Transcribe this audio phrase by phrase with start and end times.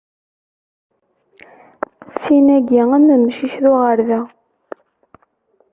[2.23, 4.21] Sin-agi, am umcic d uɣerda.